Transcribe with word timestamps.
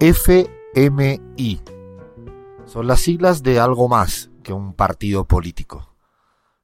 FMI. 0.00 1.60
Son 2.64 2.86
las 2.86 3.00
siglas 3.00 3.42
de 3.42 3.60
algo 3.60 3.86
más 3.86 4.30
que 4.42 4.54
un 4.54 4.72
partido 4.72 5.26
político. 5.26 5.94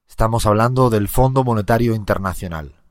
Estamos 0.09 0.47
hablando 0.47 0.89
del 0.89 1.07
Fondo 1.07 1.43
Monetario 1.43 1.93
Internacional, 1.93 2.81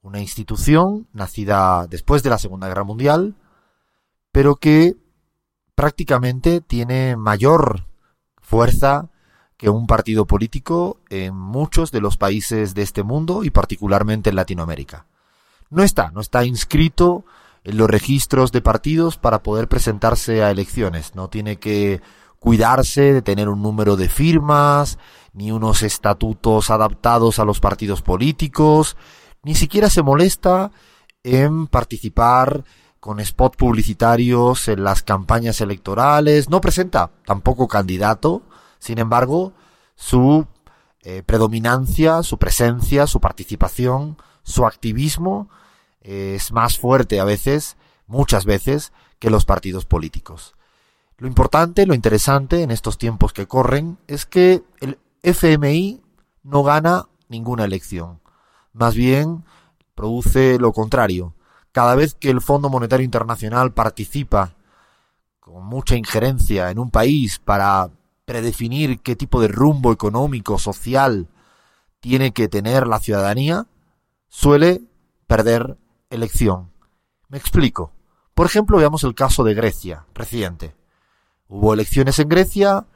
una 0.00 0.20
institución 0.20 1.08
nacida 1.12 1.88
después 1.88 2.22
de 2.22 2.30
la 2.30 2.38
Segunda 2.38 2.68
Guerra 2.68 2.84
Mundial, 2.84 3.34
pero 4.30 4.54
que 4.54 4.96
prácticamente 5.74 6.60
tiene 6.60 7.16
mayor 7.16 7.88
fuerza 8.40 9.10
que 9.56 9.70
un 9.70 9.88
partido 9.88 10.24
político 10.24 11.00
en 11.10 11.34
muchos 11.34 11.90
de 11.90 12.00
los 12.00 12.16
países 12.16 12.74
de 12.74 12.82
este 12.82 13.02
mundo 13.02 13.42
y 13.42 13.50
particularmente 13.50 14.30
en 14.30 14.36
Latinoamérica. 14.36 15.06
No 15.68 15.82
está, 15.82 16.12
no 16.12 16.20
está 16.20 16.44
inscrito 16.44 17.24
los 17.64 17.90
registros 17.90 18.52
de 18.52 18.62
partidos 18.62 19.16
para 19.18 19.42
poder 19.42 19.68
presentarse 19.68 20.42
a 20.42 20.50
elecciones. 20.50 21.14
No 21.14 21.28
tiene 21.28 21.56
que 21.56 22.00
cuidarse 22.38 23.12
de 23.12 23.22
tener 23.22 23.48
un 23.48 23.62
número 23.62 23.96
de 23.96 24.08
firmas, 24.08 24.98
ni 25.32 25.52
unos 25.52 25.82
estatutos 25.82 26.70
adaptados 26.70 27.38
a 27.38 27.44
los 27.44 27.60
partidos 27.60 28.02
políticos, 28.02 28.96
ni 29.42 29.54
siquiera 29.54 29.90
se 29.90 30.02
molesta 30.02 30.72
en 31.22 31.66
participar 31.66 32.64
con 32.98 33.20
spot 33.20 33.56
publicitarios 33.56 34.68
en 34.68 34.84
las 34.84 35.02
campañas 35.02 35.60
electorales, 35.60 36.50
no 36.50 36.60
presenta 36.60 37.10
tampoco 37.24 37.68
candidato, 37.68 38.42
sin 38.78 38.98
embargo, 38.98 39.52
su 39.94 40.46
eh, 41.02 41.22
predominancia, 41.24 42.22
su 42.22 42.38
presencia, 42.38 43.06
su 43.06 43.20
participación, 43.20 44.16
su 44.42 44.66
activismo 44.66 45.48
es 46.00 46.52
más 46.52 46.78
fuerte 46.78 47.20
a 47.20 47.24
veces, 47.24 47.76
muchas 48.06 48.44
veces, 48.44 48.92
que 49.18 49.30
los 49.30 49.44
partidos 49.44 49.84
políticos. 49.84 50.54
Lo 51.18 51.26
importante, 51.26 51.86
lo 51.86 51.94
interesante 51.94 52.62
en 52.62 52.70
estos 52.70 52.96
tiempos 52.96 53.32
que 53.32 53.46
corren 53.46 53.98
es 54.06 54.24
que 54.24 54.62
el 54.80 54.98
FMI 55.22 56.00
no 56.42 56.62
gana 56.62 57.08
ninguna 57.28 57.64
elección. 57.64 58.20
Más 58.72 58.94
bien 58.94 59.44
produce 59.94 60.58
lo 60.58 60.72
contrario. 60.72 61.34
Cada 61.72 61.94
vez 61.94 62.14
que 62.14 62.30
el 62.30 62.40
Fondo 62.40 62.70
Monetario 62.70 63.04
Internacional 63.04 63.72
participa 63.72 64.54
con 65.40 65.64
mucha 65.66 65.96
injerencia 65.96 66.70
en 66.70 66.78
un 66.78 66.90
país 66.90 67.38
para 67.38 67.90
predefinir 68.24 69.00
qué 69.00 69.16
tipo 69.16 69.40
de 69.40 69.48
rumbo 69.48 69.92
económico, 69.92 70.58
social 70.58 71.28
tiene 72.00 72.32
que 72.32 72.48
tener 72.48 72.86
la 72.86 72.98
ciudadanía, 72.98 73.66
suele 74.28 74.80
perder 75.26 75.76
elección. 76.10 76.70
Me 77.28 77.38
explico. 77.38 77.92
Por 78.34 78.46
ejemplo, 78.46 78.78
veamos 78.78 79.04
el 79.04 79.14
caso 79.14 79.44
de 79.44 79.54
Grecia, 79.54 80.06
reciente. 80.14 80.74
Hubo 81.48 81.72
elecciones 81.74 82.18
en 82.18 82.28
Grecia 82.28 82.86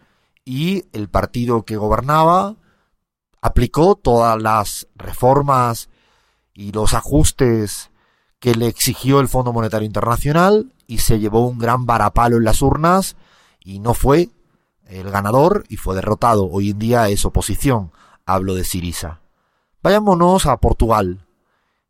y 0.44 0.84
el 0.92 1.08
partido 1.08 1.64
que 1.64 1.76
gobernaba 1.76 2.56
aplicó 3.40 3.94
todas 3.94 4.40
las 4.40 4.88
reformas 4.96 5.88
y 6.54 6.72
los 6.72 6.94
ajustes 6.94 7.90
que 8.38 8.54
le 8.54 8.66
exigió 8.66 9.20
el 9.20 9.28
Fondo 9.28 9.52
Monetario 9.52 9.86
Internacional 9.86 10.72
y 10.86 10.98
se 10.98 11.18
llevó 11.18 11.46
un 11.46 11.58
gran 11.58 11.86
varapalo 11.86 12.36
en 12.36 12.44
las 12.44 12.62
urnas 12.62 13.16
y 13.60 13.80
no 13.80 13.94
fue 13.94 14.30
el 14.86 15.10
ganador 15.10 15.64
y 15.68 15.76
fue 15.76 15.94
derrotado. 15.94 16.48
Hoy 16.50 16.70
en 16.70 16.78
día 16.78 17.08
es 17.08 17.24
oposición. 17.24 17.90
Hablo 18.26 18.54
de 18.54 18.64
Sirisa. 18.64 19.20
Vayámonos 19.82 20.46
a 20.46 20.56
Portugal. 20.58 21.26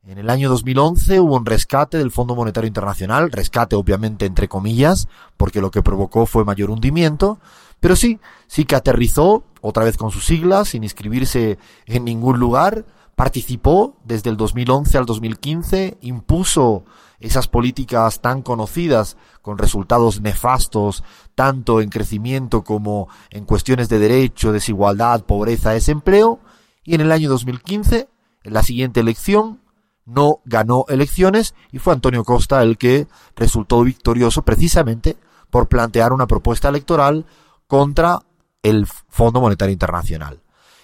En 0.06 0.19
el 0.19 0.28
año 0.28 0.50
2011 0.50 1.19
hubo 1.19 1.34
un 1.34 1.47
rescate 1.47 1.97
del 1.97 2.10
Fondo 2.10 2.34
Monetario 2.34 2.69
Internacional, 2.69 3.32
rescate 3.32 3.75
obviamente 3.75 4.26
entre 4.26 4.48
comillas, 4.48 5.09
porque 5.38 5.62
lo 5.62 5.70
que 5.70 5.82
provocó 5.82 6.26
fue 6.26 6.44
mayor 6.44 6.69
hundimiento, 6.69 7.38
pero 7.81 7.97
sí, 7.97 8.20
sí 8.47 8.66
que 8.66 8.76
aterrizó, 8.76 9.44
otra 9.62 9.82
vez 9.82 9.97
con 9.97 10.10
sus 10.10 10.26
siglas, 10.26 10.69
sin 10.69 10.84
inscribirse 10.84 11.59
en 11.87 12.04
ningún 12.04 12.38
lugar, 12.38 12.84
participó 13.16 13.97
desde 14.04 14.28
el 14.28 14.37
2011 14.37 14.98
al 14.98 15.06
2015, 15.06 15.97
impuso 16.03 16.84
esas 17.19 17.48
políticas 17.48 18.21
tan 18.21 18.42
conocidas 18.42 19.16
con 19.41 19.56
resultados 19.56 20.21
nefastos 20.21 21.03
tanto 21.34 21.81
en 21.81 21.88
crecimiento 21.88 22.62
como 22.62 23.09
en 23.31 23.47
cuestiones 23.47 23.88
de 23.88 24.00
derecho, 24.00 24.53
desigualdad, 24.53 25.25
pobreza, 25.25 25.71
desempleo, 25.71 26.41
y 26.84 26.94
en 26.94 27.00
el 27.00 27.10
año 27.10 27.31
2015, 27.31 28.06
en 28.42 28.53
la 28.53 28.62
siguiente 28.62 29.00
elección, 29.00 29.64
no 30.06 30.41
ganó 30.44 30.84
elecciones 30.88 31.54
y 31.72 31.78
fue 31.78 31.92
Antonio 31.92 32.25
Costa 32.25 32.62
el 32.62 32.76
que 32.76 33.06
resultó 33.37 33.82
victorioso 33.82 34.42
precisamente 34.42 35.16
por 35.50 35.69
plantear 35.69 36.12
una 36.12 36.26
propuesta 36.26 36.69
electoral 36.69 37.26
contra 37.66 38.20
el 38.62 38.87
Fondo 38.87 39.41
Monetario 39.41 39.72
Internacional. 39.72 40.41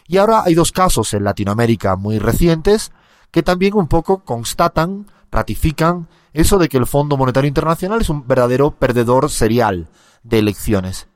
Y 0.06 0.16
ahora 0.16 0.42
hay 0.44 0.54
dos 0.54 0.72
casos 0.72 1.12
en 1.14 1.24
Latinoamérica 1.24 1.96
muy 1.96 2.18
recientes 2.18 2.92
que 3.30 3.42
también 3.42 3.74
un 3.74 3.88
poco 3.88 4.24
constatan, 4.24 5.06
ratifican 5.30 6.08
eso 6.32 6.58
de 6.58 6.68
que 6.68 6.78
el 6.78 6.86
Fondo 6.86 7.16
Monetario 7.16 7.48
Internacional 7.48 8.00
es 8.00 8.08
un 8.08 8.26
verdadero 8.26 8.72
perdedor 8.72 9.30
serial 9.30 9.88
de 10.22 10.38
elecciones. 10.38 11.08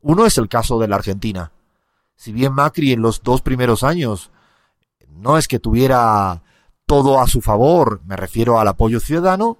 Uno 0.00 0.26
es 0.26 0.38
el 0.38 0.48
caso 0.48 0.78
de 0.78 0.88
la 0.88 0.96
Argentina. 0.96 1.52
Si 2.14 2.32
bien 2.32 2.52
Macri 2.52 2.92
en 2.92 3.02
los 3.02 3.22
dos 3.22 3.42
primeros 3.42 3.82
años 3.82 4.30
no 5.08 5.38
es 5.38 5.48
que 5.48 5.58
tuviera 5.58 6.42
todo 6.86 7.20
a 7.20 7.26
su 7.26 7.42
favor, 7.42 8.00
me 8.06 8.16
refiero 8.16 8.60
al 8.60 8.68
apoyo 8.68 9.00
ciudadano, 9.00 9.58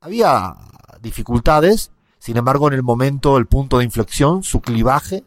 había 0.00 0.54
dificultades, 1.02 1.90
sin 2.18 2.36
embargo 2.36 2.68
en 2.68 2.74
el 2.74 2.84
momento, 2.84 3.36
el 3.36 3.46
punto 3.46 3.78
de 3.78 3.84
inflexión, 3.84 4.44
su 4.44 4.60
clivaje, 4.60 5.24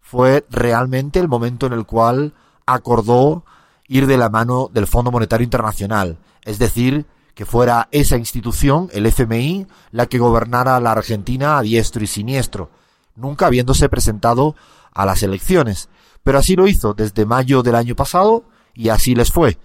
fue 0.00 0.46
realmente 0.48 1.18
el 1.18 1.28
momento 1.28 1.66
en 1.66 1.72
el 1.72 1.86
cual 1.86 2.34
acordó 2.66 3.44
ir 3.88 4.06
de 4.06 4.16
la 4.16 4.28
mano 4.28 4.70
del 4.72 4.86
Fondo 4.86 5.10
Monetario 5.10 5.44
Internacional, 5.44 6.18
es 6.44 6.60
decir, 6.60 7.04
que 7.34 7.44
fuera 7.44 7.88
esa 7.90 8.16
institución, 8.16 8.88
el 8.92 9.06
FMI, 9.06 9.66
la 9.90 10.06
que 10.06 10.18
gobernara 10.18 10.78
la 10.78 10.92
Argentina 10.92 11.58
a 11.58 11.62
diestro 11.62 12.04
y 12.04 12.06
siniestro, 12.06 12.70
nunca 13.16 13.46
habiéndose 13.46 13.88
presentado 13.88 14.54
a 14.92 15.04
las 15.06 15.22
elecciones. 15.22 15.88
Pero 16.22 16.38
así 16.38 16.54
lo 16.54 16.68
hizo 16.68 16.92
desde 16.92 17.24
mayo 17.24 17.62
del 17.62 17.76
año 17.76 17.96
pasado 17.96 18.44
y 18.74 18.90
así 18.90 19.14
les 19.14 19.32
fue 19.32 19.58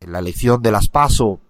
en 0.00 0.12
la 0.12 0.18
elección 0.18 0.62
de 0.62 0.72
las 0.72 0.88
PASO, 0.88 1.40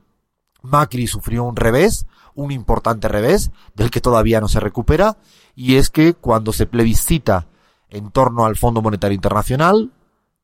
Macri 0.62 1.06
sufrió 1.06 1.44
un 1.44 1.56
revés, 1.56 2.06
un 2.34 2.50
importante 2.50 3.09
revés, 3.09 3.50
del 3.75 3.91
que 3.91 4.00
todavía 4.00 4.41
no 4.41 4.48
se 4.48 4.60
recupera, 4.60 5.19
y 5.54 5.76
es 5.76 5.91
que 5.91 6.14
cuando 6.14 6.53
se 6.53 6.66
plebiscita 6.66 7.47
en 7.91 8.10
torno 8.10 8.47
al 8.47 8.56
Fondo 8.56 8.82
Monetario 8.82 9.14
Internacional, 9.14 9.92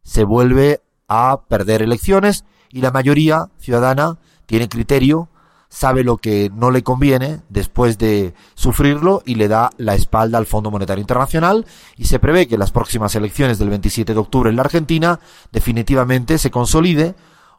se 0.02 0.24
vuelve 0.24 0.82
a 1.08 1.42
perder 1.48 1.82
elecciones 1.82 2.44
y 2.70 2.80
la 2.80 2.90
mayoría 2.90 3.48
ciudadana 3.58 4.18
tiene 4.46 4.68
criterio, 4.68 5.28
sabe 5.68 6.04
lo 6.04 6.18
que 6.18 6.50
no 6.54 6.70
le 6.70 6.82
conviene 6.82 7.40
después 7.48 7.98
de 7.98 8.34
sufrirlo 8.54 9.22
y 9.24 9.34
le 9.34 9.48
da 9.48 9.70
la 9.76 9.94
espalda 9.94 10.38
al 10.38 10.46
Fondo 10.46 10.70
Monetario 10.70 11.00
Internacional 11.00 11.66
y 11.96 12.04
se 12.04 12.18
prevé 12.18 12.46
que 12.46 12.58
las 12.58 12.70
próximas 12.70 13.14
elecciones 13.14 13.58
del 13.58 13.70
27 13.70 14.14
de 14.14 14.20
octubre 14.20 14.50
en 14.50 14.56
la 14.56 14.62
Argentina 14.62 15.20
definitivamente 15.52 16.38
se 16.38 16.50
consolide 16.50 17.14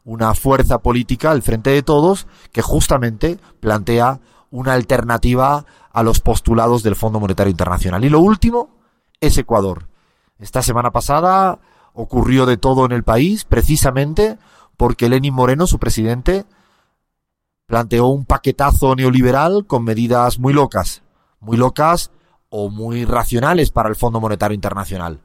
una 0.06 0.34
fuerza 0.34 0.78
política 0.78 1.32
al 1.32 1.42
frente 1.42 1.70
de 1.70 1.82
todos 1.82 2.28
que 2.52 2.62
justamente 2.62 3.38
plantea 3.58 4.20
una 4.50 4.72
alternativa 4.72 5.66
a 5.92 6.02
los 6.04 6.20
postulados 6.20 6.84
del 6.84 6.94
Fondo 6.94 7.18
Monetario 7.18 7.50
Internacional. 7.50 8.04
Y 8.04 8.08
lo 8.08 8.20
último 8.20 8.70
es 9.20 9.36
Ecuador. 9.36 9.88
Esta 10.38 10.62
semana 10.62 10.92
pasada 10.92 11.58
ocurrió 11.92 12.46
de 12.46 12.56
todo 12.56 12.86
en 12.86 12.92
el 12.92 13.02
país 13.02 13.44
precisamente 13.44 14.38
porque 14.76 15.08
Lenín 15.08 15.34
Moreno, 15.34 15.66
su 15.66 15.80
presidente, 15.80 16.46
planteó 17.66 18.06
un 18.06 18.26
paquetazo 18.26 18.94
neoliberal 18.94 19.66
con 19.66 19.82
medidas 19.82 20.38
muy 20.38 20.52
locas, 20.52 21.02
muy 21.40 21.56
locas 21.56 22.12
o 22.48 22.70
muy 22.70 23.04
racionales 23.04 23.72
para 23.72 23.88
el 23.88 23.96
Fondo 23.96 24.20
Monetario 24.20 24.54
Internacional 24.54 25.20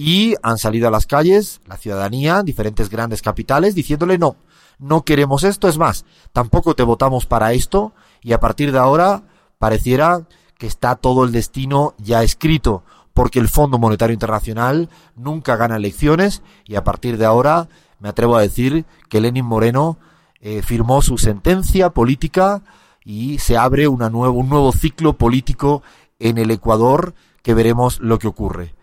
y 0.00 0.36
han 0.44 0.58
salido 0.58 0.86
a 0.86 0.92
las 0.92 1.06
calles 1.06 1.60
la 1.66 1.76
ciudadanía, 1.76 2.44
diferentes 2.44 2.88
grandes 2.88 3.20
capitales, 3.20 3.74
diciéndole 3.74 4.16
no, 4.16 4.36
no 4.78 5.02
queremos 5.02 5.42
esto, 5.42 5.66
es 5.66 5.76
más, 5.76 6.04
tampoco 6.32 6.76
te 6.76 6.84
votamos 6.84 7.26
para 7.26 7.52
esto. 7.52 7.92
Y 8.22 8.32
a 8.32 8.38
partir 8.38 8.70
de 8.70 8.78
ahora 8.78 9.24
pareciera 9.58 10.28
que 10.56 10.68
está 10.68 10.94
todo 10.94 11.24
el 11.24 11.32
destino 11.32 11.96
ya 11.98 12.22
escrito, 12.22 12.84
porque 13.12 13.40
el 13.40 13.48
Fondo 13.48 13.76
Monetario 13.80 14.14
Internacional 14.14 14.88
nunca 15.16 15.56
gana 15.56 15.74
elecciones. 15.74 16.42
Y 16.64 16.76
a 16.76 16.84
partir 16.84 17.18
de 17.18 17.24
ahora 17.24 17.68
me 17.98 18.08
atrevo 18.08 18.36
a 18.36 18.42
decir 18.42 18.84
que 19.08 19.20
Lenin 19.20 19.46
Moreno 19.46 19.98
eh, 20.40 20.62
firmó 20.62 21.02
su 21.02 21.18
sentencia 21.18 21.90
política 21.90 22.62
y 23.04 23.40
se 23.40 23.56
abre 23.56 23.88
una 23.88 24.10
nuevo, 24.10 24.38
un 24.38 24.48
nuevo 24.48 24.70
ciclo 24.70 25.14
político 25.14 25.82
en 26.20 26.38
el 26.38 26.52
Ecuador 26.52 27.14
que 27.42 27.54
veremos 27.54 27.98
lo 27.98 28.20
que 28.20 28.28
ocurre. 28.28 28.77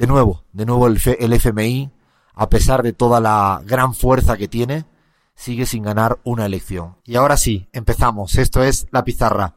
De 0.00 0.06
nuevo, 0.06 0.44
de 0.54 0.64
nuevo 0.64 0.86
el, 0.86 0.96
FMI, 0.96 1.90
a 2.32 2.48
pesar 2.48 2.82
de 2.82 2.94
toda 2.94 3.20
la 3.20 3.60
gran 3.66 3.92
fuerza 3.92 4.38
que 4.38 4.48
tiene, 4.48 4.86
sigue 5.34 5.66
sin 5.66 5.82
ganar 5.82 6.20
una 6.24 6.46
elección. 6.46 6.96
Y 7.04 7.16
ahora 7.16 7.36
sí, 7.36 7.68
empezamos. 7.74 8.36
Esto 8.36 8.64
es 8.64 8.86
La 8.92 9.04
Pizarra. 9.04 9.56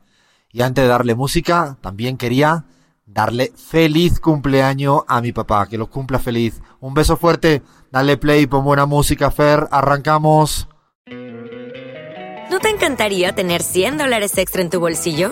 Y 0.51 0.61
antes 0.61 0.83
de 0.83 0.89
darle 0.89 1.15
música, 1.15 1.77
también 1.79 2.17
quería 2.17 2.65
darle 3.05 3.53
feliz 3.55 4.19
cumpleaños 4.19 5.03
a 5.07 5.21
mi 5.21 5.31
papá, 5.31 5.65
que 5.69 5.77
lo 5.77 5.89
cumpla 5.89 6.19
feliz. 6.19 6.61
Un 6.81 6.93
beso 6.93 7.15
fuerte, 7.15 7.61
dale 7.89 8.17
play, 8.17 8.45
pon 8.45 8.65
buena 8.65 8.85
música, 8.85 9.31
Fer, 9.31 9.69
arrancamos. 9.71 10.67
¿No 12.51 12.59
te 12.59 12.69
encantaría 12.69 13.33
tener 13.33 13.63
100 13.63 13.97
dólares 13.97 14.37
extra 14.37 14.61
en 14.61 14.69
tu 14.69 14.81
bolsillo? 14.81 15.31